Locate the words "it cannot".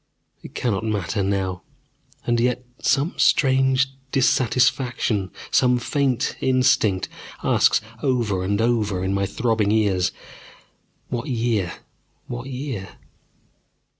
0.41-0.83